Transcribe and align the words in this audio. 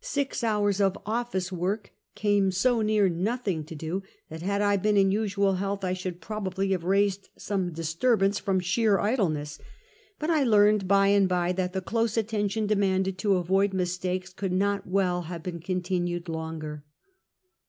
Six 0.00 0.44
hours 0.44 0.80
of 0.80 0.96
office 1.04 1.50
work 1.50 1.90
came 2.14 2.52
so 2.52 2.82
near 2.82 3.08
nothing 3.08 3.64
to 3.64 3.74
do, 3.74 4.04
that 4.30 4.40
had 4.40 4.62
I 4.62 4.76
been 4.76 4.96
in 4.96 5.10
usual 5.10 5.54
health 5.54 5.82
I 5.82 5.92
should 5.92 6.20
probably 6.20 6.70
have 6.70 6.84
raised 6.84 7.30
some 7.36 7.72
disturbance 7.72 8.38
from 8.38 8.60
sheer 8.60 9.00
idleness; 9.00 9.58
but 10.20 10.30
I 10.30 10.44
learned 10.44 10.86
by 10.86 11.08
and 11.08 11.28
by 11.28 11.50
that 11.54 11.72
the 11.72 11.80
close 11.80 12.16
attention 12.16 12.68
demanded 12.68 13.18
to 13.18 13.34
avoid 13.34 13.74
mistakes, 13.74 14.32
could 14.32 14.52
not 14.52 14.86
well 14.86 15.22
have 15.22 15.42
been 15.42 15.58
continued 15.58 16.28
longer. 16.28 16.84